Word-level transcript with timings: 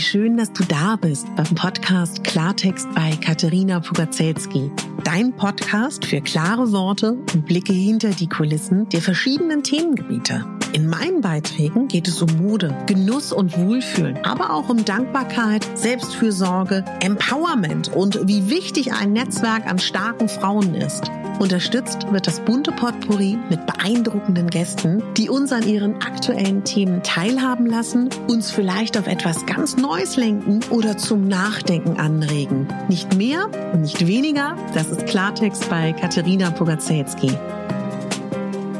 Wie 0.00 0.04
schön, 0.04 0.38
dass 0.38 0.50
du 0.54 0.64
da 0.64 0.96
bist 0.96 1.26
beim 1.36 1.54
Podcast 1.54 2.24
Klartext 2.24 2.88
bei 2.94 3.10
Katharina 3.22 3.80
Pugacelski. 3.80 4.70
Dein 5.04 5.36
Podcast 5.36 6.06
für 6.06 6.22
klare 6.22 6.72
Worte 6.72 7.18
und 7.34 7.44
Blicke 7.44 7.74
hinter 7.74 8.08
die 8.08 8.26
Kulissen 8.26 8.88
der 8.88 9.02
verschiedenen 9.02 9.62
Themengebiete. 9.62 10.59
In 10.72 10.88
meinen 10.88 11.20
Beiträgen 11.20 11.88
geht 11.88 12.06
es 12.06 12.22
um 12.22 12.36
Mode, 12.36 12.76
Genuss 12.86 13.32
und 13.32 13.58
Wohlfühlen, 13.58 14.24
aber 14.24 14.52
auch 14.52 14.68
um 14.68 14.84
Dankbarkeit, 14.84 15.66
Selbstfürsorge, 15.74 16.84
Empowerment 17.00 17.88
und 17.94 18.28
wie 18.28 18.50
wichtig 18.50 18.92
ein 18.92 19.12
Netzwerk 19.12 19.66
an 19.66 19.80
starken 19.80 20.28
Frauen 20.28 20.76
ist. 20.76 21.10
Unterstützt 21.40 22.12
wird 22.12 22.26
das 22.26 22.38
bunte 22.40 22.70
Potpourri 22.70 23.36
mit 23.48 23.66
beeindruckenden 23.66 24.48
Gästen, 24.48 25.02
die 25.16 25.28
uns 25.28 25.52
an 25.52 25.66
ihren 25.66 25.94
aktuellen 26.02 26.62
Themen 26.64 27.02
teilhaben 27.02 27.66
lassen, 27.66 28.10
uns 28.28 28.50
vielleicht 28.50 28.96
auf 28.96 29.06
etwas 29.06 29.46
ganz 29.46 29.76
Neues 29.76 30.16
lenken 30.16 30.60
oder 30.70 30.98
zum 30.98 31.26
Nachdenken 31.26 31.98
anregen. 31.98 32.68
Nicht 32.88 33.16
mehr 33.16 33.48
und 33.72 33.80
nicht 33.80 34.06
weniger, 34.06 34.54
das 34.74 34.88
ist 34.88 35.06
Klartext 35.06 35.68
bei 35.68 35.92
Katharina 35.94 36.50
Pogacelski. 36.50 37.32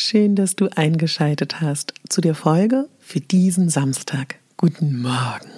Schön, 0.00 0.36
dass 0.36 0.54
du 0.54 0.68
eingeschaltet 0.76 1.60
hast 1.60 1.92
zu 2.08 2.20
der 2.20 2.36
Folge 2.36 2.88
für 3.00 3.18
diesen 3.18 3.68
Samstag. 3.68 4.36
Guten 4.56 5.02
Morgen 5.02 5.50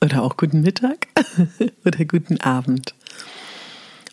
oder 0.00 0.22
auch 0.22 0.36
guten 0.36 0.60
Mittag 0.60 1.08
oder 1.84 2.04
guten 2.04 2.40
Abend. 2.40 2.94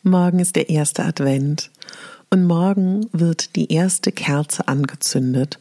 Morgen 0.01 0.39
ist 0.39 0.55
der 0.55 0.71
erste 0.71 1.05
Advent 1.05 1.69
und 2.31 2.47
morgen 2.47 3.09
wird 3.11 3.55
die 3.55 3.71
erste 3.71 4.11
Kerze 4.11 4.67
angezündet. 4.67 5.59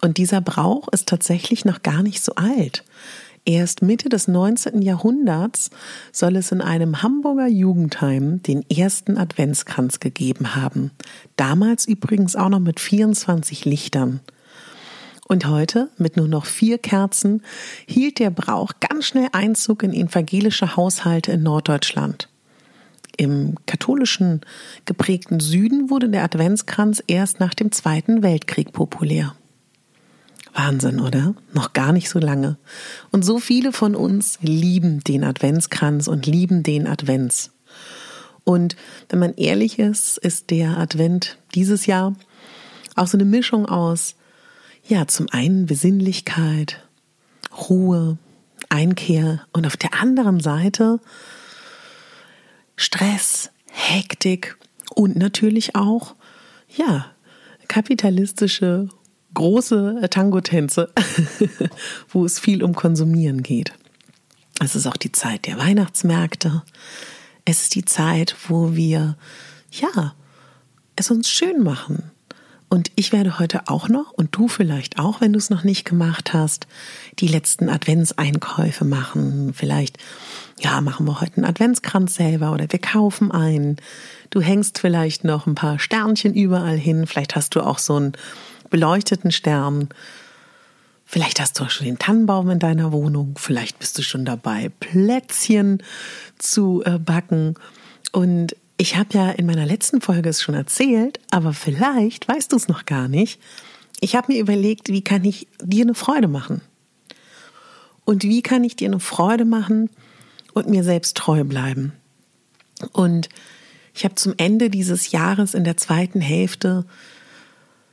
Und 0.00 0.16
dieser 0.16 0.40
Brauch 0.40 0.88
ist 0.88 1.06
tatsächlich 1.06 1.66
noch 1.66 1.82
gar 1.82 2.02
nicht 2.02 2.24
so 2.24 2.36
alt. 2.36 2.84
Erst 3.44 3.82
Mitte 3.82 4.08
des 4.08 4.28
19. 4.28 4.82
Jahrhunderts 4.82 5.70
soll 6.12 6.36
es 6.36 6.52
in 6.52 6.60
einem 6.60 7.02
Hamburger 7.02 7.48
Jugendheim 7.48 8.40
den 8.40 8.64
ersten 8.70 9.18
Adventskranz 9.18 9.98
gegeben 9.98 10.54
haben. 10.54 10.92
Damals 11.34 11.86
übrigens 11.86 12.36
auch 12.36 12.50
noch 12.50 12.60
mit 12.60 12.78
24 12.78 13.64
Lichtern. 13.64 14.20
Und 15.26 15.46
heute, 15.46 15.88
mit 15.98 16.16
nur 16.16 16.28
noch 16.28 16.46
vier 16.46 16.78
Kerzen, 16.78 17.42
hielt 17.86 18.20
der 18.20 18.30
Brauch 18.30 18.74
ganz 18.78 19.06
schnell 19.06 19.28
Einzug 19.32 19.82
in 19.82 19.92
evangelische 19.92 20.76
Haushalte 20.76 21.32
in 21.32 21.42
Norddeutschland. 21.42 22.28
Im 23.16 23.56
katholischen 23.66 24.42
geprägten 24.84 25.40
Süden 25.40 25.90
wurde 25.90 26.08
der 26.08 26.22
Adventskranz 26.22 27.02
erst 27.08 27.40
nach 27.40 27.54
dem 27.54 27.72
Zweiten 27.72 28.22
Weltkrieg 28.22 28.72
populär. 28.72 29.34
Wahnsinn, 30.54 31.00
oder? 31.00 31.34
Noch 31.52 31.72
gar 31.72 31.92
nicht 31.92 32.08
so 32.08 32.18
lange. 32.18 32.56
Und 33.10 33.24
so 33.24 33.38
viele 33.38 33.72
von 33.72 33.94
uns 33.94 34.38
lieben 34.42 35.00
den 35.00 35.24
Adventskranz 35.24 36.08
und 36.08 36.26
lieben 36.26 36.62
den 36.62 36.86
Advents. 36.86 37.52
Und 38.44 38.76
wenn 39.08 39.18
man 39.18 39.34
ehrlich 39.34 39.78
ist, 39.78 40.18
ist 40.18 40.50
der 40.50 40.76
Advent 40.76 41.38
dieses 41.54 41.86
Jahr 41.86 42.14
auch 42.96 43.06
so 43.06 43.16
eine 43.16 43.24
Mischung 43.24 43.66
aus, 43.66 44.16
ja, 44.86 45.06
zum 45.06 45.28
einen 45.30 45.66
Besinnlichkeit, 45.66 46.82
Ruhe, 47.68 48.18
Einkehr 48.68 49.46
und 49.52 49.66
auf 49.66 49.76
der 49.76 49.94
anderen 49.94 50.40
Seite 50.40 50.98
Stress, 52.76 53.50
Hektik 53.70 54.56
und 54.94 55.16
natürlich 55.16 55.76
auch, 55.76 56.14
ja, 56.74 57.06
kapitalistische 57.68 58.88
große 59.34 60.06
Tango-Tänze, 60.10 60.90
wo 62.08 62.24
es 62.24 62.38
viel 62.38 62.62
um 62.62 62.74
Konsumieren 62.74 63.42
geht. 63.42 63.72
Es 64.60 64.74
ist 64.76 64.86
auch 64.86 64.96
die 64.96 65.12
Zeit 65.12 65.46
der 65.46 65.58
Weihnachtsmärkte. 65.58 66.62
Es 67.44 67.62
ist 67.62 67.74
die 67.74 67.84
Zeit, 67.84 68.36
wo 68.48 68.74
wir, 68.76 69.16
ja, 69.70 70.14
es 70.96 71.10
uns 71.10 71.28
schön 71.28 71.62
machen. 71.62 72.10
Und 72.68 72.90
ich 72.94 73.12
werde 73.12 73.38
heute 73.38 73.68
auch 73.68 73.90
noch, 73.90 74.12
und 74.12 74.34
du 74.34 74.48
vielleicht 74.48 74.98
auch, 74.98 75.20
wenn 75.20 75.34
du 75.34 75.38
es 75.38 75.50
noch 75.50 75.62
nicht 75.62 75.84
gemacht 75.84 76.32
hast, 76.32 76.66
die 77.18 77.26
letzten 77.26 77.68
Adventseinkäufe 77.68 78.86
machen. 78.86 79.52
Vielleicht, 79.52 79.98
ja, 80.58 80.80
machen 80.80 81.06
wir 81.06 81.20
heute 81.20 81.36
einen 81.36 81.44
Adventskranz 81.44 82.14
selber 82.14 82.50
oder 82.52 82.64
wir 82.70 82.78
kaufen 82.78 83.30
einen. 83.30 83.76
Du 84.30 84.40
hängst 84.40 84.78
vielleicht 84.78 85.22
noch 85.22 85.46
ein 85.46 85.54
paar 85.54 85.78
Sternchen 85.78 86.32
überall 86.32 86.78
hin. 86.78 87.06
Vielleicht 87.06 87.36
hast 87.36 87.54
du 87.56 87.60
auch 87.60 87.78
so 87.78 88.00
ein 88.00 88.12
beleuchteten 88.72 89.30
Sternen. 89.30 89.90
Vielleicht 91.04 91.40
hast 91.40 91.60
du 91.60 91.64
auch 91.64 91.70
schon 91.70 91.84
den 91.84 91.98
Tannenbaum 91.98 92.48
in 92.48 92.58
deiner 92.58 92.90
Wohnung. 92.90 93.34
Vielleicht 93.38 93.78
bist 93.78 93.98
du 93.98 94.02
schon 94.02 94.24
dabei, 94.24 94.70
Plätzchen 94.80 95.82
zu 96.38 96.82
äh, 96.84 96.98
backen. 96.98 97.54
Und 98.12 98.56
ich 98.78 98.96
habe 98.96 99.10
ja 99.12 99.30
in 99.30 99.44
meiner 99.44 99.66
letzten 99.66 100.00
Folge 100.00 100.30
es 100.30 100.40
schon 100.40 100.54
erzählt, 100.54 101.20
aber 101.30 101.52
vielleicht 101.52 102.26
weißt 102.26 102.50
du 102.50 102.56
es 102.56 102.66
noch 102.66 102.86
gar 102.86 103.08
nicht. 103.08 103.38
Ich 104.00 104.16
habe 104.16 104.32
mir 104.32 104.40
überlegt, 104.40 104.88
wie 104.88 105.04
kann 105.04 105.22
ich 105.24 105.46
dir 105.62 105.84
eine 105.84 105.94
Freude 105.94 106.26
machen? 106.26 106.62
Und 108.06 108.24
wie 108.24 108.40
kann 108.40 108.64
ich 108.64 108.74
dir 108.74 108.88
eine 108.88 109.00
Freude 109.00 109.44
machen 109.44 109.90
und 110.54 110.68
mir 110.68 110.82
selbst 110.82 111.18
treu 111.18 111.44
bleiben? 111.44 111.92
Und 112.92 113.28
ich 113.94 114.04
habe 114.04 114.14
zum 114.14 114.32
Ende 114.38 114.70
dieses 114.70 115.12
Jahres 115.12 115.52
in 115.52 115.64
der 115.64 115.76
zweiten 115.76 116.22
Hälfte 116.22 116.86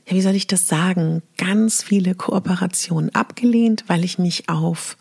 ja, 0.09 0.15
wie 0.15 0.21
soll 0.21 0.35
ich 0.35 0.47
das 0.47 0.67
sagen, 0.67 1.21
ganz 1.37 1.83
viele 1.83 2.15
Kooperationen 2.15 3.13
abgelehnt, 3.13 3.83
weil 3.87 4.03
ich 4.03 4.17
mich 4.17 4.49
auf, 4.49 4.97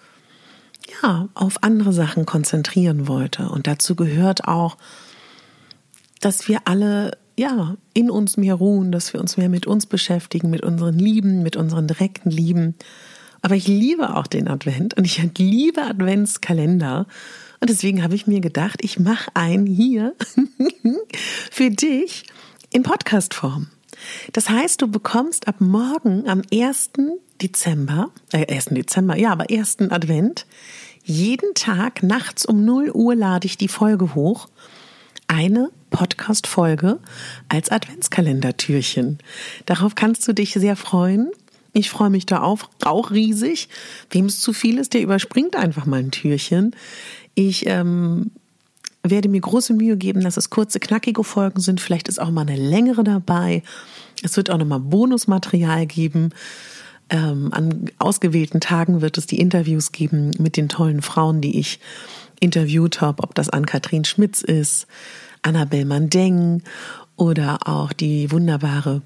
ja, 1.02 1.28
auf 1.34 1.62
andere 1.62 1.92
Sachen 1.92 2.26
konzentrieren 2.26 3.08
wollte. 3.08 3.48
Und 3.48 3.66
dazu 3.66 3.96
gehört 3.96 4.46
auch, 4.46 4.76
dass 6.20 6.46
wir 6.48 6.60
alle, 6.66 7.16
ja, 7.38 7.76
in 7.94 8.10
uns 8.10 8.36
mehr 8.36 8.54
ruhen, 8.54 8.92
dass 8.92 9.12
wir 9.14 9.20
uns 9.20 9.36
mehr 9.38 9.48
mit 9.48 9.66
uns 9.66 9.86
beschäftigen, 9.86 10.50
mit 10.50 10.62
unseren 10.62 10.98
Lieben, 10.98 11.42
mit 11.42 11.56
unseren 11.56 11.86
direkten 11.86 12.30
Lieben. 12.30 12.74
Aber 13.40 13.54
ich 13.54 13.66
liebe 13.66 14.14
auch 14.14 14.26
den 14.26 14.46
Advent 14.48 14.94
und 14.94 15.04
ich 15.04 15.22
liebe 15.38 15.82
Adventskalender. 15.82 17.06
Und 17.60 17.70
deswegen 17.70 18.02
habe 18.02 18.14
ich 18.14 18.26
mir 18.26 18.40
gedacht, 18.40 18.80
ich 18.82 18.98
mache 18.98 19.30
einen 19.34 19.66
hier 19.66 20.14
für 21.50 21.70
dich 21.70 22.24
in 22.70 22.82
Podcastform. 22.82 23.68
Das 24.32 24.48
heißt, 24.48 24.82
du 24.82 24.88
bekommst 24.88 25.48
ab 25.48 25.56
morgen 25.60 26.28
am 26.28 26.42
1. 26.52 26.90
Dezember, 27.40 28.10
äh, 28.32 28.52
1. 28.52 28.66
Dezember, 28.74 29.16
ja, 29.16 29.32
aber 29.32 29.50
1. 29.50 29.90
Advent, 29.90 30.46
jeden 31.04 31.54
Tag 31.54 32.02
nachts 32.02 32.44
um 32.44 32.64
0 32.64 32.90
Uhr 32.92 33.14
lade 33.14 33.46
ich 33.46 33.56
die 33.56 33.68
Folge 33.68 34.14
hoch. 34.14 34.48
Eine 35.26 35.70
Podcast-Folge 35.90 37.00
als 37.48 37.70
Adventskalendertürchen. 37.70 39.18
Darauf 39.66 39.94
kannst 39.94 40.26
du 40.28 40.32
dich 40.32 40.54
sehr 40.54 40.76
freuen. 40.76 41.30
Ich 41.72 41.90
freue 41.90 42.10
mich 42.10 42.26
da 42.26 42.42
auch, 42.42 42.68
auch 42.84 43.10
riesig. 43.10 43.68
Wem 44.10 44.26
es 44.26 44.40
zu 44.40 44.52
viel 44.52 44.78
ist, 44.78 44.94
der 44.94 45.02
überspringt 45.02 45.56
einfach 45.56 45.86
mal 45.86 46.00
ein 46.00 46.10
Türchen. 46.10 46.74
Ich 47.34 47.66
ähm, 47.66 48.30
werde 49.02 49.28
mir 49.28 49.40
große 49.40 49.74
Mühe 49.74 49.96
geben, 49.96 50.22
dass 50.22 50.36
es 50.36 50.50
kurze, 50.50 50.80
knackige 50.80 51.24
Folgen 51.24 51.60
sind. 51.60 51.80
Vielleicht 51.80 52.08
ist 52.08 52.20
auch 52.20 52.30
mal 52.30 52.42
eine 52.42 52.56
längere 52.56 53.04
dabei. 53.04 53.62
Es 54.22 54.36
wird 54.36 54.50
auch 54.50 54.58
nochmal 54.58 54.80
Bonusmaterial 54.80 55.86
geben. 55.86 56.30
Ähm, 57.10 57.48
an 57.52 57.90
ausgewählten 57.98 58.60
Tagen 58.60 59.00
wird 59.00 59.16
es 59.16 59.26
die 59.26 59.40
Interviews 59.40 59.92
geben 59.92 60.32
mit 60.38 60.56
den 60.56 60.68
tollen 60.68 61.00
Frauen, 61.00 61.40
die 61.40 61.58
ich 61.58 61.80
interviewt 62.40 63.00
habe, 63.00 63.22
ob 63.22 63.34
das 63.34 63.48
Ann-Kathrin 63.48 64.04
Schmitz 64.04 64.42
ist, 64.42 64.86
Annabel 65.42 65.84
Mandeng 65.84 66.62
oder 67.16 67.66
auch 67.66 67.92
die 67.92 68.30
wunderbare 68.30 69.02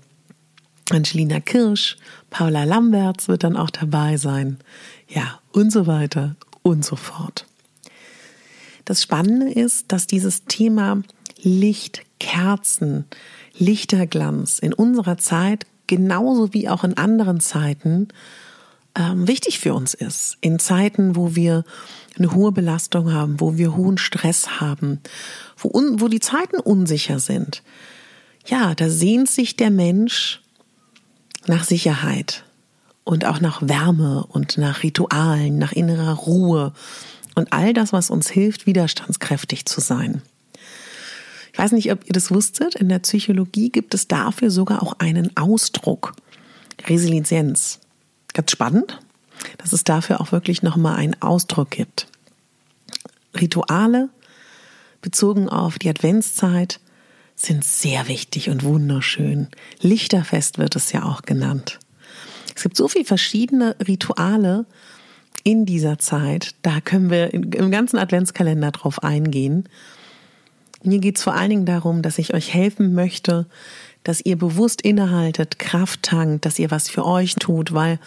Angelina 0.90 1.40
Kirsch, 1.40 1.96
Paula 2.30 2.64
Lamberts 2.64 3.28
wird 3.28 3.44
dann 3.44 3.56
auch 3.56 3.70
dabei 3.70 4.16
sein. 4.16 4.58
Ja, 5.08 5.40
und 5.52 5.72
so 5.72 5.86
weiter 5.86 6.36
und 6.62 6.84
so 6.84 6.96
fort. 6.96 7.46
Das 8.84 9.02
Spannende 9.02 9.50
ist, 9.50 9.92
dass 9.92 10.06
dieses 10.06 10.44
Thema 10.44 11.02
Licht, 11.42 12.02
Kerzen, 12.18 13.04
Lichterglanz 13.56 14.58
in 14.58 14.72
unserer 14.72 15.18
Zeit 15.18 15.66
genauso 15.86 16.52
wie 16.54 16.68
auch 16.68 16.84
in 16.84 16.96
anderen 16.96 17.40
Zeiten 17.40 18.08
ähm, 18.94 19.26
wichtig 19.26 19.58
für 19.58 19.74
uns 19.74 19.94
ist. 19.94 20.38
In 20.40 20.58
Zeiten, 20.58 21.16
wo 21.16 21.34
wir 21.34 21.64
eine 22.18 22.32
hohe 22.32 22.52
Belastung 22.52 23.12
haben, 23.12 23.40
wo 23.40 23.56
wir 23.56 23.76
hohen 23.76 23.98
Stress 23.98 24.60
haben, 24.60 25.00
wo, 25.56 25.68
un, 25.68 26.00
wo 26.00 26.08
die 26.08 26.20
Zeiten 26.20 26.60
unsicher 26.60 27.18
sind. 27.18 27.62
Ja, 28.46 28.74
da 28.74 28.88
sehnt 28.88 29.30
sich 29.30 29.56
der 29.56 29.70
Mensch 29.70 30.42
nach 31.46 31.64
Sicherheit 31.64 32.44
und 33.04 33.24
auch 33.24 33.40
nach 33.40 33.62
Wärme 33.62 34.24
und 34.28 34.58
nach 34.58 34.82
Ritualen, 34.82 35.58
nach 35.58 35.72
innerer 35.72 36.14
Ruhe 36.14 36.72
und 37.42 37.52
all 37.52 37.72
das, 37.72 37.92
was 37.92 38.08
uns 38.08 38.30
hilft, 38.30 38.66
widerstandskräftig 38.66 39.66
zu 39.66 39.80
sein. 39.80 40.22
Ich 41.52 41.58
weiß 41.58 41.72
nicht, 41.72 41.90
ob 41.90 42.06
ihr 42.06 42.12
das 42.12 42.30
wusstet, 42.30 42.76
in 42.76 42.88
der 42.88 43.00
Psychologie 43.00 43.70
gibt 43.70 43.94
es 43.94 44.06
dafür 44.06 44.50
sogar 44.50 44.82
auch 44.82 45.00
einen 45.00 45.36
Ausdruck. 45.36 46.14
Resilienz. 46.86 47.80
Ganz 48.32 48.50
spannend, 48.50 49.00
dass 49.58 49.72
es 49.72 49.82
dafür 49.82 50.20
auch 50.20 50.30
wirklich 50.30 50.62
nochmal 50.62 50.96
einen 50.96 51.20
Ausdruck 51.20 51.70
gibt. 51.70 52.06
Rituale 53.38 54.08
bezogen 55.00 55.48
auf 55.48 55.78
die 55.78 55.90
Adventszeit 55.90 56.78
sind 57.34 57.64
sehr 57.64 58.06
wichtig 58.06 58.50
und 58.50 58.62
wunderschön. 58.62 59.48
Lichterfest 59.80 60.58
wird 60.58 60.76
es 60.76 60.92
ja 60.92 61.02
auch 61.02 61.22
genannt. 61.22 61.80
Es 62.54 62.62
gibt 62.62 62.76
so 62.76 62.86
viele 62.86 63.04
verschiedene 63.04 63.74
Rituale 63.86 64.64
in 65.44 65.66
dieser 65.66 65.98
Zeit. 65.98 66.54
Da 66.62 66.80
können 66.80 67.10
wir 67.10 67.32
im 67.34 67.70
ganzen 67.70 67.98
Adventskalender 67.98 68.70
drauf 68.70 69.02
eingehen. 69.02 69.68
Mir 70.84 70.98
geht 70.98 71.16
es 71.16 71.22
vor 71.22 71.34
allen 71.34 71.50
Dingen 71.50 71.66
darum, 71.66 72.02
dass 72.02 72.18
ich 72.18 72.34
euch 72.34 72.52
helfen 72.52 72.94
möchte, 72.94 73.46
dass 74.04 74.20
ihr 74.20 74.36
bewusst 74.36 74.82
innehaltet, 74.82 75.58
Kraft 75.58 76.02
tankt, 76.02 76.44
dass 76.44 76.58
ihr 76.58 76.70
was 76.70 76.88
für 76.88 77.06
euch 77.06 77.36
tut, 77.36 77.72
weil 77.72 77.98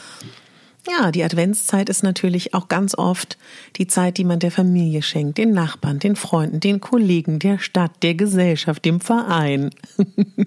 ja, 0.88 1.12
die 1.12 1.24
Adventszeit 1.24 1.90
ist 1.90 2.04
natürlich 2.04 2.54
auch 2.54 2.68
ganz 2.68 2.96
oft 2.96 3.38
die 3.78 3.88
Zeit, 3.88 4.18
die 4.18 4.24
man 4.24 4.40
der 4.40 4.52
Familie 4.52 5.02
schenkt, 5.02 5.38
den 5.38 5.52
Nachbarn, 5.52 5.98
den 5.98 6.16
Freunden, 6.16 6.60
den 6.60 6.80
Kollegen, 6.80 7.40
der 7.40 7.58
Stadt, 7.58 7.92
der 8.04 8.14
Gesellschaft, 8.14 8.86
dem 8.86 9.02
Verein. 9.02 9.72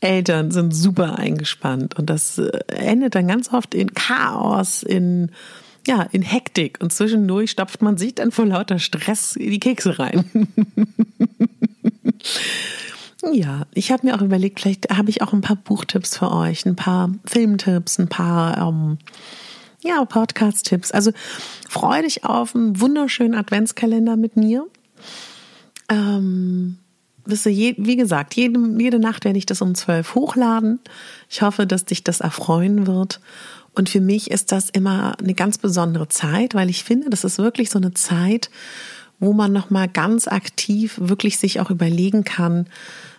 Eltern 0.00 0.50
sind 0.50 0.74
super 0.74 1.18
eingespannt 1.18 1.98
und 1.98 2.10
das 2.10 2.38
äh, 2.38 2.50
endet 2.68 3.14
dann 3.14 3.26
ganz 3.26 3.52
oft 3.52 3.74
in 3.74 3.94
Chaos, 3.94 4.82
in 4.82 5.32
ja, 5.88 6.02
in 6.12 6.20
Hektik 6.20 6.78
und 6.80 6.92
zwischendurch 6.92 7.50
stopft 7.50 7.80
man 7.80 7.96
sich 7.96 8.14
dann 8.14 8.30
vor 8.30 8.44
lauter 8.44 8.78
Stress 8.78 9.34
die 9.38 9.58
Kekse 9.58 9.98
rein. 9.98 10.46
ja, 13.32 13.66
ich 13.72 13.90
habe 13.90 14.06
mir 14.06 14.14
auch 14.14 14.20
überlegt, 14.20 14.60
vielleicht 14.60 14.90
habe 14.90 15.08
ich 15.08 15.22
auch 15.22 15.32
ein 15.32 15.40
paar 15.40 15.56
Buchtipps 15.56 16.18
für 16.18 16.30
euch, 16.30 16.66
ein 16.66 16.76
paar 16.76 17.14
Filmtipps, 17.24 17.98
ein 17.98 18.08
paar 18.08 18.58
ähm, 18.58 18.98
ja, 19.82 20.04
Podcast-Tipps. 20.04 20.92
Also 20.92 21.12
freue 21.66 22.02
dich 22.02 22.22
auf 22.24 22.54
einen 22.54 22.78
wunderschönen 22.80 23.34
Adventskalender 23.34 24.18
mit 24.18 24.36
mir. 24.36 24.66
Ähm, 25.88 26.76
wie 27.24 27.96
gesagt, 27.96 28.34
jede, 28.34 28.60
jede 28.78 28.98
Nacht 28.98 29.24
werde 29.24 29.38
ich 29.38 29.46
das 29.46 29.62
um 29.62 29.74
zwölf 29.74 30.14
hochladen. 30.14 30.80
Ich 31.30 31.40
hoffe, 31.40 31.66
dass 31.66 31.86
dich 31.86 32.04
das 32.04 32.20
erfreuen 32.20 32.86
wird. 32.86 33.20
Und 33.74 33.88
für 33.88 34.00
mich 34.00 34.30
ist 34.30 34.52
das 34.52 34.70
immer 34.70 35.18
eine 35.18 35.34
ganz 35.34 35.58
besondere 35.58 36.08
Zeit, 36.08 36.54
weil 36.54 36.70
ich 36.70 36.84
finde, 36.84 37.10
das 37.10 37.24
ist 37.24 37.38
wirklich 37.38 37.70
so 37.70 37.78
eine 37.78 37.94
Zeit, 37.94 38.50
wo 39.20 39.32
man 39.32 39.52
noch 39.52 39.70
mal 39.70 39.88
ganz 39.88 40.28
aktiv 40.28 40.98
wirklich 41.00 41.38
sich 41.38 41.60
auch 41.60 41.70
überlegen 41.70 42.24
kann, 42.24 42.66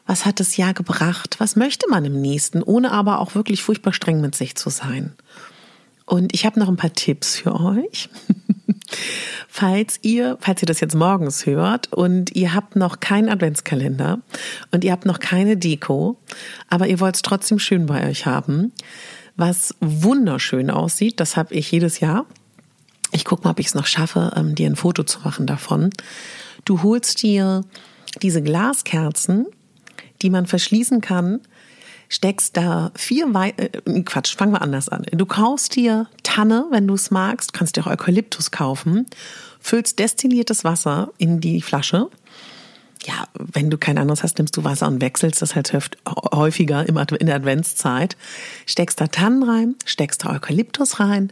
was 0.06 0.25
hat 0.25 0.40
das 0.40 0.57
Jahr 0.57 0.74
gebracht? 0.74 1.36
Was 1.40 1.56
möchte 1.56 1.88
man 1.88 2.04
im 2.04 2.19
nächsten, 2.19 2.63
ohne 2.63 2.92
aber 2.92 3.19
auch 3.19 3.36
wirklich 3.36 3.62
furchtbar 3.62 3.94
streng 3.94 4.22
mit 4.22 4.34
sich 4.36 4.56
zu 4.56 4.69
sein? 4.69 5.13
Und 6.06 6.34
ich 6.34 6.46
habe 6.48 6.60
noch 6.60 6.68
ein 6.68 6.78
paar 6.78 6.94
Tipps 6.94 7.38
für 7.38 7.60
euch. 7.60 8.10
falls 9.48 10.00
ihr, 10.02 10.38
falls 10.40 10.63
ihr 10.63 10.66
das 10.66 10.80
jetzt 10.80 10.95
morgens 10.95 11.45
hört 11.45 11.94
und 11.94 12.36
ihr 12.36 12.54
habt 12.54 12.75
noch 12.75 13.00
keinen 13.00 13.30
Adventskalender 13.30 14.19
und 14.72 14.84
ihr 14.84 14.92
habt 14.92 15.06
noch 15.06 15.19
keine 15.19 15.57
Deko, 15.57 16.18
aber 16.69 16.88
ihr 16.88 17.00
wollt 17.00 17.16
es 17.16 17.22
trotzdem 17.22 17.60
schön 17.60 17.86
bei 17.86 18.10
euch 18.10 18.25
haben, 18.25 18.72
was 19.39 19.75
wunderschön 19.80 20.69
aussieht, 20.69 21.19
das 21.19 21.38
habe 21.38 21.53
ich 21.53 21.71
jedes 21.71 22.00
Jahr. 22.00 22.25
Ich 23.12 23.25
gucke 23.25 23.44
mal, 23.44 23.51
ob 23.51 23.59
ich 23.59 23.68
es 23.68 23.75
noch 23.75 23.88
schaffe, 23.88 24.33
ähm, 24.36 24.56
dir 24.56 24.69
ein 24.69 24.75
Foto 24.75 25.03
zu 25.03 25.19
machen 25.21 25.47
davon. 25.47 25.89
Du 26.65 26.83
holst 26.83 27.24
dir 27.24 27.63
diese 28.21 28.41
Glaskerzen, 28.41 29.47
die 30.21 30.30
man 30.30 30.45
verschließen 30.45 31.01
kann, 31.01 31.39
steckst 32.09 32.57
da 32.57 32.91
vier 32.95 33.33
Wei 33.33 33.53
äh, 33.57 34.01
Quatsch, 34.01 34.36
fangen 34.36 34.51
wir 34.51 34.62
anders 34.62 34.89
an. 34.89 35.06
Du 35.12 35.25
kaufst 35.25 35.75
dir 35.75 36.07
Tanne, 36.24 36.65
wenn 36.71 36.88
du 36.88 36.95
es 36.95 37.12
magst, 37.12 37.53
kannst 37.53 37.77
dir 37.77 37.81
auch 37.81 37.92
Eukalyptus 37.92 38.51
kaufen, 38.51 39.06
füllst 39.59 40.00
destilliertes 40.00 40.63
Wasser 40.63 41.12
in 41.18 41.39
die 41.39 41.62
Flasche. 41.62 42.09
Ja, 43.06 43.28
wenn 43.34 43.69
du 43.69 43.78
kein 43.78 43.98
anderes 43.98 44.24
hast, 44.24 44.38
nimmst 44.38 44.57
du 44.57 44.63
Wasser 44.63 44.88
und 44.88 45.01
wechselst 45.01 45.42
das 45.42 45.56
halt 45.56 45.72
häufiger 46.34 46.88
in 46.88 47.28
der 47.28 47.36
Adventszeit. 47.36 48.18
Steckst 48.66 49.00
da 49.00 49.07
Tannen 49.07 49.44
rein, 49.44 49.75
steckst 49.86 50.25
da 50.25 50.31
Eukalyptus 50.31 51.00
rein. 51.00 51.31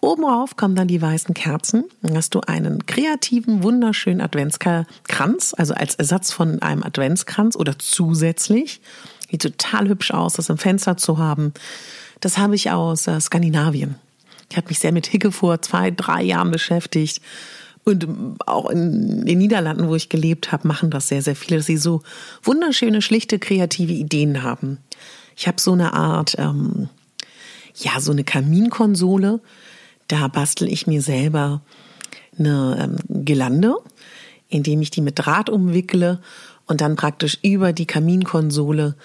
Oben 0.00 0.22
drauf 0.22 0.56
kommen 0.56 0.76
dann 0.76 0.88
die 0.88 1.02
weißen 1.02 1.34
Kerzen. 1.34 1.84
Dann 2.02 2.16
hast 2.16 2.34
du 2.34 2.40
einen 2.40 2.86
kreativen, 2.86 3.62
wunderschönen 3.62 4.20
Adventskranz, 4.20 5.54
also 5.56 5.74
als 5.74 5.96
Ersatz 5.96 6.30
von 6.30 6.62
einem 6.62 6.84
Adventskranz 6.84 7.56
oder 7.56 7.78
zusätzlich. 7.78 8.80
Sieht 9.30 9.42
total 9.42 9.88
hübsch 9.88 10.12
aus, 10.12 10.34
das 10.34 10.48
im 10.48 10.58
Fenster 10.58 10.96
zu 10.96 11.18
haben. 11.18 11.52
Das 12.20 12.38
habe 12.38 12.54
ich 12.54 12.70
aus 12.70 13.08
äh, 13.08 13.20
Skandinavien. 13.20 13.96
Ich 14.50 14.56
habe 14.56 14.68
mich 14.68 14.78
sehr 14.78 14.92
mit 14.92 15.06
Hicke 15.06 15.32
vor 15.32 15.60
zwei, 15.62 15.90
drei 15.90 16.22
Jahren 16.22 16.50
beschäftigt. 16.50 17.20
Und 17.88 18.06
auch 18.44 18.68
in 18.68 19.24
den 19.24 19.38
Niederlanden, 19.38 19.88
wo 19.88 19.94
ich 19.94 20.10
gelebt 20.10 20.52
habe, 20.52 20.68
machen 20.68 20.90
das 20.90 21.08
sehr, 21.08 21.22
sehr 21.22 21.34
viele, 21.34 21.56
dass 21.56 21.66
sie 21.66 21.78
so 21.78 22.02
wunderschöne, 22.42 23.00
schlichte, 23.00 23.38
kreative 23.38 23.94
Ideen 23.94 24.42
haben. 24.42 24.76
Ich 25.34 25.48
habe 25.48 25.58
so 25.58 25.72
eine 25.72 25.94
Art, 25.94 26.34
ähm, 26.38 26.90
ja, 27.74 27.98
so 27.98 28.12
eine 28.12 28.24
Kaminkonsole. 28.24 29.40
Da 30.06 30.28
bastel 30.28 30.70
ich 30.70 30.86
mir 30.86 31.00
selber 31.00 31.62
eine 32.38 32.76
ähm, 33.08 33.24
Gelande, 33.24 33.74
indem 34.50 34.82
ich 34.82 34.90
die 34.90 35.00
mit 35.00 35.18
Draht 35.18 35.48
umwickle 35.48 36.20
und 36.66 36.82
dann 36.82 36.94
praktisch 36.94 37.38
über 37.42 37.72
die 37.72 37.86
Kaminkonsole 37.86 38.96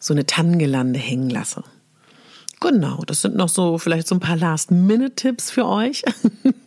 so 0.00 0.14
eine 0.14 0.26
Tannengelande 0.26 0.98
hängen 0.98 1.30
lasse. 1.30 1.62
Genau, 2.58 3.02
das 3.06 3.22
sind 3.22 3.36
noch 3.36 3.48
so 3.48 3.78
vielleicht 3.78 4.08
so 4.08 4.16
ein 4.16 4.20
paar 4.20 4.36
Last-Minute-Tipps 4.36 5.52
für 5.52 5.66
euch, 5.66 6.02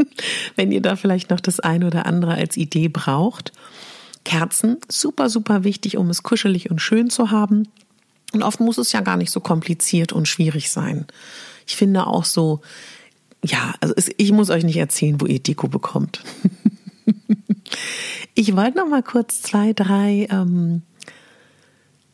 wenn 0.56 0.72
ihr 0.72 0.82
da 0.82 0.96
vielleicht 0.96 1.30
noch 1.30 1.40
das 1.40 1.60
eine 1.60 1.88
oder 1.88 2.06
andere 2.06 2.36
als 2.36 2.58
Idee 2.58 2.88
braucht. 2.88 3.52
Kerzen, 4.24 4.78
super, 4.90 5.30
super 5.30 5.64
wichtig, 5.64 5.98
um 5.98 6.10
es 6.10 6.24
kuschelig 6.24 6.72
und 6.72 6.82
schön 6.82 7.10
zu 7.10 7.32
haben. 7.32 7.68
Und 8.34 8.44
oft 8.44 8.60
muss 8.60 8.78
es 8.78 8.92
ja 8.92 9.02
gar 9.02 9.18
nicht 9.18 9.32
so 9.32 9.40
kompliziert 9.40 10.14
und 10.14 10.28
schwierig 10.28 10.72
sein. 10.72 11.06
Ich 11.68 11.76
finde 11.76 12.08
auch 12.08 12.26
so, 12.26 12.62
ja, 13.44 13.76
also 13.82 13.94
es, 13.96 14.10
ich 14.18 14.32
muss 14.32 14.50
euch 14.50 14.64
nicht 14.64 14.78
erzählen, 14.78 15.22
wo 15.22 15.26
ihr 15.26 15.40
Deko 15.40 15.68
bekommt. 15.68 16.24
Ich 18.38 18.54
wollte 18.56 18.78
noch 18.78 18.88
mal 18.88 19.02
kurz 19.02 19.42
zwei, 19.42 19.72
drei 19.72 20.28
ähm, 20.30 20.82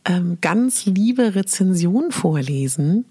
ähm, 0.05 0.37
ganz 0.39 0.85
liebe 0.85 1.33
Rezensionen 1.33 2.11
vorlesen, 2.11 3.05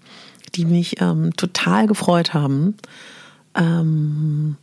die 0.55 0.63
mich 0.63 1.01
ähm, 1.01 1.35
total 1.35 1.87
gefreut 1.87 2.33
haben, 2.33 2.75
ähm, 3.53 4.55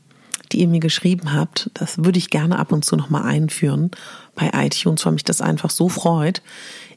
die 0.49 0.61
ihr 0.61 0.69
mir 0.69 0.81
geschrieben 0.81 1.33
habt. 1.33 1.71
Das 1.75 1.99
würde 1.99 2.19
ich 2.19 2.31
gerne 2.31 2.59
ab 2.59 2.73
und 2.73 2.85
zu 2.85 2.97
noch 2.97 3.11
mal 3.11 3.23
einführen 3.23 3.91
bei 4.35 4.51
iTunes, 4.55 5.05
weil 5.05 5.13
mich 5.13 5.25
das 5.25 5.41
einfach 5.41 5.71
so 5.71 5.89
freut. 5.89 6.43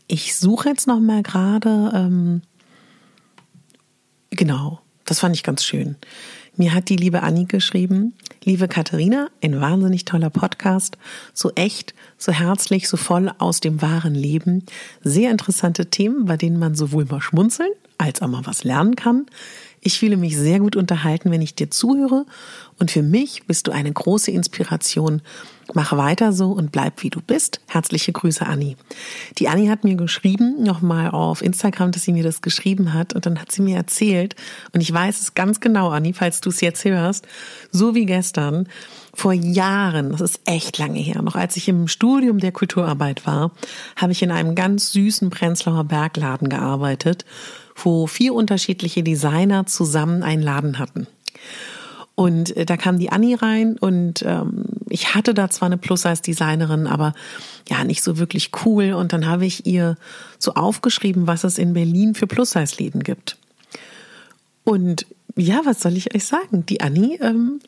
Ich 0.08 0.36
suche 0.36 0.70
jetzt 0.70 0.88
noch 0.88 1.00
mal 1.00 1.24
gerade, 1.24 1.92
ähm, 1.94 2.42
genau, 4.30 4.80
das 5.06 5.20
fand 5.20 5.36
ich 5.36 5.44
ganz 5.44 5.64
schön. 5.64 5.96
Mir 6.58 6.74
hat 6.74 6.90
die 6.90 6.98
liebe 6.98 7.24
Annie 7.24 7.46
geschrieben, 7.46 8.14
liebe 8.44 8.68
Katharina, 8.68 9.30
ein 9.42 9.62
wahnsinnig 9.62 10.04
toller 10.04 10.30
Podcast, 10.30 10.98
so 11.34 11.52
echt, 11.56 11.94
so 12.18 12.34
herzlich, 12.34 12.90
so 12.90 12.98
voll 12.98 13.32
aus 13.38 13.62
dem 13.62 13.82
wahren 13.82 14.16
Leben. 14.16 14.66
Sehr 15.02 15.32
interessante 15.32 15.90
Themen, 15.90 16.26
bei 16.26 16.36
denen 16.36 16.60
man 16.60 16.76
sowohl 16.76 17.06
mal 17.06 17.22
schmunzeln 17.22 17.72
als 17.98 18.22
auch 18.22 18.28
mal 18.28 18.46
was 18.46 18.64
lernen 18.64 18.96
kann. 18.96 19.28
Ich 19.84 19.98
fühle 19.98 20.16
mich 20.16 20.38
sehr 20.38 20.60
gut 20.60 20.76
unterhalten, 20.76 21.32
wenn 21.32 21.42
ich 21.42 21.56
dir 21.56 21.72
zuhöre. 21.72 22.28
Und 22.80 22.92
für 22.92 23.02
mich 23.02 23.48
bist 23.48 23.66
du 23.66 23.72
eine 23.72 23.92
große 23.92 24.30
Inspiration. 24.30 25.24
Mach 25.74 25.98
weiter 25.98 26.34
so 26.34 26.52
und 26.52 26.72
bleib 26.72 27.02
wie 27.02 27.10
du 27.10 27.20
bist. 27.20 27.62
Herzliche 27.68 28.12
Grüße, 28.12 28.46
Anni. 28.46 28.78
Die 29.40 29.48
Anni 29.48 29.68
hat 29.68 29.84
mir 29.84 29.96
geschrieben, 29.96 30.62
nochmal 30.62 31.10
auf 31.10 31.42
Instagram, 31.42 31.92
dass 31.92 32.04
sie 32.04 32.14
mir 32.14 32.24
das 32.24 32.44
geschrieben 32.44 32.94
hat. 32.94 33.14
Und 33.14 33.26
dann 33.26 33.40
hat 33.40 33.52
sie 33.52 33.64
mir 33.64 33.76
erzählt, 33.76 34.36
und 34.72 34.82
ich 34.82 34.94
weiß 34.94 35.20
es 35.20 35.34
ganz 35.34 35.60
genau, 35.62 35.90
Anni, 35.90 36.14
falls 36.14 36.42
du 36.42 36.50
es 36.50 36.62
jetzt 36.62 36.86
hörst, 36.86 37.28
so 37.72 37.96
wie 37.96 38.06
gestern, 38.06 38.68
vor 39.14 39.34
Jahren, 39.34 40.12
das 40.12 40.22
ist 40.22 40.42
echt 40.46 40.78
lange 40.78 41.00
her, 41.00 41.22
noch 41.22 41.36
als 41.36 41.58
ich 41.58 41.68
im 41.68 41.88
Studium 41.88 42.38
der 42.38 42.52
Kulturarbeit 42.52 43.26
war, 43.26 43.52
habe 43.96 44.14
ich 44.14 44.22
in 44.24 44.32
einem 44.32 44.56
ganz 44.56 44.92
süßen 44.92 45.30
Prenzlauer 45.30 45.84
Bergladen 45.84 46.50
gearbeitet, 46.50 47.26
wo 47.86 48.08
vier 48.08 48.34
unterschiedliche 48.34 49.04
Designer 49.04 49.66
zusammen 49.66 50.24
einen 50.24 50.42
Laden 50.42 50.80
hatten. 50.80 51.08
Und 52.16 52.56
äh, 52.56 52.66
da 52.66 52.78
kam 52.78 53.00
die 53.00 53.12
Annie 53.12 53.42
rein 53.42 53.78
und 53.78 54.24
ähm, 54.24 54.66
ich 54.90 55.16
hatte 55.16 55.34
da 55.34 55.50
zwar 55.50 55.68
eine 55.68 55.78
Plus-Size-Designerin, 55.78 56.86
aber 56.86 57.14
ja, 57.70 57.84
nicht 57.84 58.04
so 58.04 58.18
wirklich 58.18 58.52
cool. 58.66 58.94
Und 58.94 59.14
dann 59.14 59.26
habe 59.26 59.46
ich 59.46 59.66
ihr 59.66 59.96
so 60.38 60.54
aufgeschrieben, 60.54 61.28
was 61.28 61.44
es 61.44 61.58
in 61.58 61.74
Berlin 61.74 62.14
für 62.14 62.28
Plus-Size-Läden 62.28 63.04
gibt. 63.04 63.38
Und 64.64 65.08
ja, 65.36 65.62
was 65.64 65.80
soll 65.80 65.96
ich 65.96 66.14
euch 66.14 66.26
sagen? 66.26 66.66
Die 66.66 66.82
Annie, 66.82 67.18
ähm, 67.22 67.60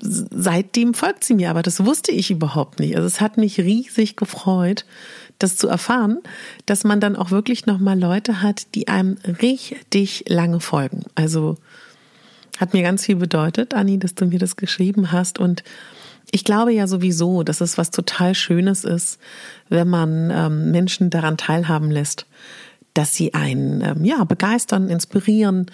seitdem 0.00 0.94
folgt 0.94 1.24
sie 1.24 1.34
mir, 1.34 1.50
aber 1.50 1.62
das 1.62 1.84
wusste 1.84 2.12
ich 2.12 2.30
überhaupt 2.30 2.78
nicht. 2.80 2.96
Also 2.96 3.06
es 3.06 3.20
hat 3.20 3.38
mich 3.38 3.58
riesig 3.58 4.16
gefreut, 4.16 4.84
das 5.38 5.56
zu 5.56 5.68
erfahren, 5.68 6.18
dass 6.64 6.84
man 6.84 7.00
dann 7.00 7.16
auch 7.16 7.30
wirklich 7.30 7.66
nochmal 7.66 7.98
Leute 7.98 8.42
hat, 8.42 8.74
die 8.74 8.88
einem 8.88 9.18
richtig 9.42 10.24
lange 10.28 10.60
folgen. 10.60 11.04
Also 11.14 11.56
hat 12.58 12.72
mir 12.72 12.82
ganz 12.82 13.04
viel 13.04 13.16
bedeutet, 13.16 13.74
Anni, 13.74 13.98
dass 13.98 14.14
du 14.14 14.26
mir 14.26 14.38
das 14.38 14.56
geschrieben 14.56 15.12
hast. 15.12 15.38
Und 15.38 15.62
ich 16.30 16.44
glaube 16.44 16.72
ja 16.72 16.86
sowieso, 16.86 17.42
dass 17.42 17.60
es 17.60 17.78
was 17.78 17.90
total 17.90 18.34
Schönes 18.34 18.84
ist, 18.84 19.18
wenn 19.68 19.88
man 19.88 20.30
ähm, 20.30 20.70
Menschen 20.70 21.10
daran 21.10 21.36
teilhaben 21.36 21.90
lässt, 21.90 22.26
dass 22.94 23.14
sie 23.14 23.34
einen 23.34 23.82
ähm, 23.82 24.04
ja 24.04 24.24
begeistern, 24.24 24.88
inspirieren 24.88 25.66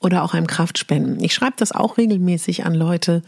oder 0.00 0.22
auch 0.22 0.32
einem 0.32 0.46
Kraft 0.46 0.78
spenden. 0.78 1.22
Ich 1.22 1.34
schreibe 1.34 1.56
das 1.58 1.72
auch 1.72 1.98
regelmäßig 1.98 2.64
an 2.64 2.74
Leute, 2.74 3.22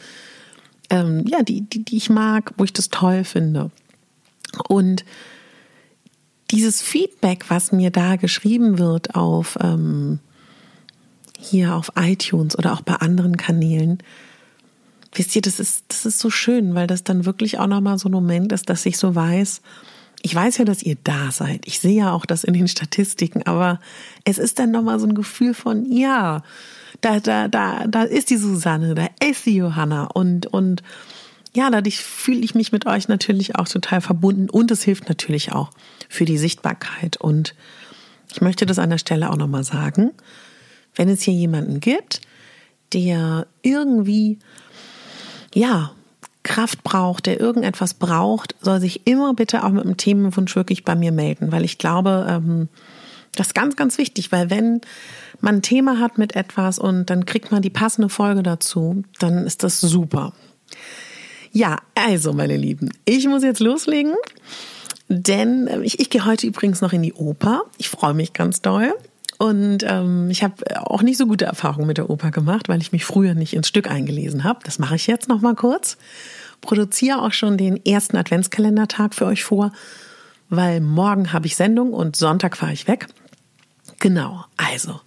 ähm, 0.89 1.25
ja, 1.27 1.43
die, 1.43 1.63
die, 1.63 1.85
die 1.85 1.97
ich 1.97 2.09
mag, 2.09 2.53
wo 2.57 2.65
ich 2.65 2.73
das 2.73 2.89
toll 2.89 3.25
finde. 3.25 3.71
Und 4.69 5.05
dieses 6.53 6.83
Feedback, 6.83 7.47
was 7.49 7.73
mir 7.73 7.91
da 7.91 8.17
geschrieben 8.17 8.79
wird 8.79 9.15
auf 9.15 9.59
ähm, 9.61 10.21
hier 11.39 11.75
auf 11.75 11.93
iTunes 11.97 12.57
oder 12.57 12.73
auch 12.73 12.83
bei 12.83 12.95
anderen 12.95 13.37
Kanälen, 13.37 13.99
wisst 15.15 15.35
ihr, 15.35 15.43
das 15.43 15.59
ist, 15.59 15.85
das 15.89 16.07
ist 16.07 16.19
so 16.19 16.31
schön, 16.31 16.75
weil 16.75 16.87
das 16.87 17.05
dann 17.05 17.25
wirklich 17.25 17.59
auch 17.59 17.67
nochmal 17.67 17.99
so 17.99 18.09
ein 18.09 18.13
Moment 18.13 18.53
ist, 18.53 18.71
dass 18.71 18.87
ich 18.87 18.97
so 18.97 19.15
weiß, 19.15 19.61
ich 20.23 20.35
weiß 20.35 20.59
ja, 20.59 20.65
dass 20.65 20.83
ihr 20.83 20.97
da 21.03 21.33
seid. 21.33 21.67
Ich 21.67 21.81
sehe 21.81 21.97
ja 21.97 22.13
auch 22.13 22.25
das 22.27 22.45
in 22.45 22.55
den 22.55 22.69
Statistiken, 22.69 23.43
aber 23.43 23.81
es 24.25 24.39
ist 24.39 24.59
dann 24.59 24.71
nochmal 24.71 25.01
so 25.01 25.07
ein 25.07 25.15
Gefühl 25.15 25.53
von, 25.53 25.91
ja, 25.91 26.43
da, 27.01 27.19
da, 27.19 27.49
da, 27.49 27.87
da 27.89 28.03
ist 28.05 28.31
die 28.31 28.37
Susanne, 28.37 28.95
da 28.95 29.09
ist 29.29 29.47
die 29.47 29.57
Johanna 29.57 30.05
und, 30.05 30.47
und 30.47 30.83
ja, 31.55 31.71
dadurch 31.71 31.99
fühle 31.99 32.41
ich 32.41 32.55
mich 32.55 32.73
mit 32.73 32.87
euch 32.87 33.09
natürlich 33.09 33.57
auch 33.57 33.69
total 33.69 34.01
verbunden 34.01 34.49
und 34.49 34.71
es 34.71 34.83
hilft 34.83 35.09
natürlich 35.09 35.53
auch 35.53 35.71
für 36.09 36.25
die 36.25 36.39
Sichtbarkeit. 36.39 37.19
Und 37.19 37.55
ich 38.31 38.41
möchte 38.41 38.65
das 38.65 38.79
an 38.79 38.91
der 38.91 38.99
Stelle 38.99 39.31
auch 39.31 39.37
nochmal 39.37 39.65
sagen. 39.65 40.13
Wenn 40.95 41.09
es 41.09 41.23
hier 41.23 41.35
jemanden 41.35 41.81
gibt, 41.81 42.23
der 42.93 43.47
irgendwie, 43.63 44.39
ja, 45.55 45.93
Kraft 46.43 46.83
braucht, 46.83 47.27
der 47.27 47.39
irgendetwas 47.39 47.95
braucht, 47.95 48.57
soll 48.61 48.81
sich 48.81 49.07
immer 49.07 49.35
bitte 49.35 49.65
auch 49.65 49.71
mit 49.71 49.85
einem 49.85 49.97
Themenwunsch 49.97 50.57
wirklich 50.57 50.85
bei 50.85 50.95
mir 50.95 51.13
melden, 51.13 51.53
weil 51.53 51.65
ich 51.65 51.79
glaube, 51.79 52.27
ähm, 52.29 52.69
das 53.37 53.49
ist 53.49 53.55
ganz, 53.55 53.77
ganz 53.77 53.97
wichtig, 53.97 54.33
weil 54.33 54.51
wenn 54.51 54.81
man 55.41 55.57
ein 55.57 55.63
Thema 55.63 55.99
hat 55.99 56.19
mit 56.19 56.35
etwas 56.35 56.79
und 56.79 57.11
dann 57.11 57.27
kriegt 57.27 57.53
man 57.53 57.63
die 57.63 57.71
passende 57.71 58.09
Folge 58.09 58.43
dazu, 58.43 59.05
dann 59.19 59.47
ist 59.47 59.63
das 59.63 59.81
super. 59.81 60.33
Ja, 61.53 61.79
also 61.95 62.33
meine 62.33 62.57
Lieben, 62.57 62.91
ich 63.05 63.29
muss 63.29 63.43
jetzt 63.43 63.61
loslegen, 63.61 64.15
denn 65.09 65.67
äh, 65.67 65.81
ich, 65.83 66.01
ich 66.01 66.09
gehe 66.09 66.25
heute 66.25 66.47
übrigens 66.47 66.81
noch 66.81 66.95
in 66.95 67.03
die 67.03 67.13
Oper. 67.13 67.65
Ich 67.77 67.91
freue 67.91 68.15
mich 68.15 68.33
ganz 68.33 68.63
doll. 68.63 68.95
Und 69.39 69.85
ähm, 69.87 70.31
ich 70.31 70.43
habe 70.43 70.55
auch 70.89 71.03
nicht 71.03 71.19
so 71.19 71.27
gute 71.27 71.45
Erfahrungen 71.45 71.89
mit 71.89 71.99
der 71.99 72.09
Oper 72.09 72.31
gemacht, 72.31 72.69
weil 72.69 72.81
ich 72.81 72.93
mich 72.93 73.05
früher 73.05 73.35
nicht 73.35 73.55
ins 73.55 73.69
Stück 73.69 73.91
eingelesen 73.91 74.45
habe. 74.45 74.61
Das 74.65 74.79
mache 74.79 74.95
ich 74.95 75.07
jetzt 75.07 75.29
noch 75.29 75.41
mal 75.41 75.55
kurz. 75.55 75.99
Produziere 76.61 77.21
auch 77.21 77.33
schon 77.33 77.59
den 77.59 77.85
ersten 77.85 78.17
Adventskalendertag 78.17 79.15
für 79.15 79.27
euch 79.27 79.43
vor, 79.43 79.73
weil 80.49 80.81
morgen 80.81 81.33
habe 81.33 81.47
ich 81.47 81.57
Sendung 81.57 81.93
und 81.93 82.15
Sonntag 82.15 82.57
fahre 82.57 82.73
ich 82.73 82.87
weg. 82.87 83.09
Genau, 83.99 84.45
also, 84.57 85.01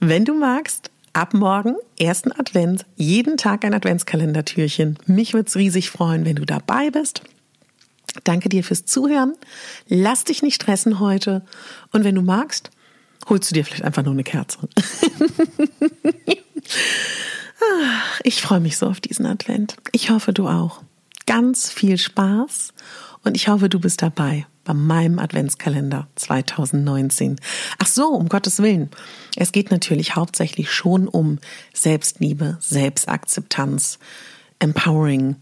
wenn 0.00 0.24
du 0.24 0.34
magst, 0.34 0.90
ab 1.12 1.34
morgen, 1.34 1.76
ersten 1.98 2.32
Advent, 2.32 2.86
jeden 2.96 3.36
Tag 3.36 3.64
ein 3.64 3.74
Adventskalendertürchen. 3.74 4.98
Mich 5.06 5.34
würde 5.34 5.48
es 5.48 5.56
riesig 5.56 5.90
freuen, 5.90 6.24
wenn 6.24 6.36
du 6.36 6.44
dabei 6.44 6.90
bist. 6.90 7.22
Danke 8.24 8.48
dir 8.48 8.64
fürs 8.64 8.84
Zuhören. 8.84 9.34
Lass 9.88 10.24
dich 10.24 10.42
nicht 10.42 10.56
stressen 10.56 11.00
heute. 11.00 11.44
Und 11.92 12.04
wenn 12.04 12.14
du 12.14 12.22
magst, 12.22 12.70
holst 13.28 13.50
du 13.50 13.54
dir 13.54 13.64
vielleicht 13.64 13.84
einfach 13.84 14.02
nur 14.02 14.12
eine 14.12 14.24
Kerze. 14.24 14.58
ich 18.24 18.40
freue 18.42 18.60
mich 18.60 18.76
so 18.76 18.86
auf 18.86 19.00
diesen 19.00 19.26
Advent. 19.26 19.76
Ich 19.92 20.10
hoffe, 20.10 20.32
du 20.32 20.48
auch. 20.48 20.82
Ganz 21.26 21.70
viel 21.70 21.98
Spaß 21.98 22.72
und 23.22 23.36
ich 23.36 23.48
hoffe, 23.48 23.68
du 23.68 23.78
bist 23.78 24.02
dabei 24.02 24.46
bei 24.70 24.74
meinem 24.74 25.18
Adventskalender 25.18 26.06
2019. 26.14 27.40
Ach 27.78 27.88
so, 27.88 28.06
um 28.10 28.28
Gottes 28.28 28.62
Willen. 28.62 28.88
Es 29.34 29.50
geht 29.50 29.72
natürlich 29.72 30.14
hauptsächlich 30.14 30.70
schon 30.70 31.08
um 31.08 31.40
Selbstliebe, 31.74 32.56
Selbstakzeptanz, 32.60 33.98
Empowering 34.60 35.34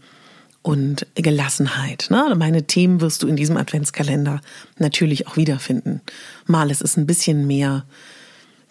und 0.63 1.05
Gelassenheit. 1.13 2.07
Ne? 2.09 2.33
Meine 2.35 2.65
Themen 2.65 3.01
wirst 3.01 3.21
du 3.21 3.27
in 3.27 3.35
diesem 3.35 3.55
Adventskalender 3.55 4.41
natürlich 4.79 5.27
auch 5.27 5.37
wiederfinden. 5.37 6.01
Mal 6.47 6.71
ist 6.71 6.81
es 6.81 6.97
ein 6.97 7.05
bisschen 7.05 7.45
mehr 7.45 7.85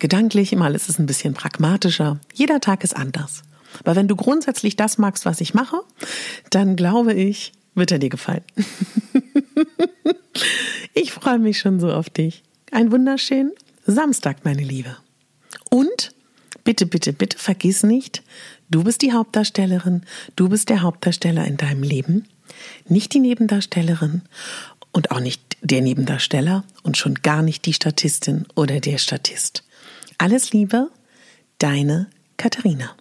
gedanklich, 0.00 0.56
mal 0.56 0.74
ist 0.74 0.88
es 0.88 0.98
ein 0.98 1.06
bisschen 1.06 1.34
pragmatischer. 1.34 2.18
Jeder 2.34 2.60
Tag 2.60 2.82
ist 2.82 2.96
anders. 2.96 3.44
Aber 3.84 3.94
wenn 3.94 4.08
du 4.08 4.16
grundsätzlich 4.16 4.74
das 4.74 4.98
magst, 4.98 5.24
was 5.24 5.40
ich 5.40 5.54
mache, 5.54 5.82
dann 6.50 6.74
glaube 6.74 7.14
ich, 7.14 7.52
wird 7.78 7.92
er 7.92 7.98
dir 7.98 8.08
gefallen. 8.08 8.42
ich 10.94 11.12
freue 11.12 11.38
mich 11.38 11.58
schon 11.58 11.80
so 11.80 11.92
auf 11.92 12.10
dich. 12.10 12.42
Ein 12.70 12.92
wunderschönen 12.92 13.52
Samstag, 13.86 14.44
meine 14.44 14.62
Liebe. 14.62 14.96
Und 15.70 16.12
bitte, 16.64 16.86
bitte, 16.86 17.12
bitte 17.12 17.38
vergiss 17.38 17.82
nicht, 17.82 18.22
du 18.68 18.84
bist 18.84 19.02
die 19.02 19.12
Hauptdarstellerin, 19.12 20.02
du 20.36 20.48
bist 20.48 20.68
der 20.68 20.82
Hauptdarsteller 20.82 21.46
in 21.46 21.56
deinem 21.56 21.82
Leben, 21.82 22.28
nicht 22.88 23.14
die 23.14 23.20
Nebendarstellerin 23.20 24.22
und 24.92 25.10
auch 25.10 25.20
nicht 25.20 25.56
der 25.62 25.80
Nebendarsteller 25.80 26.64
und 26.82 26.96
schon 26.96 27.14
gar 27.16 27.42
nicht 27.42 27.66
die 27.66 27.72
Statistin 27.72 28.46
oder 28.54 28.80
der 28.80 28.98
Statist. 28.98 29.64
Alles 30.18 30.52
Liebe, 30.52 30.90
deine 31.58 32.08
Katharina. 32.36 32.94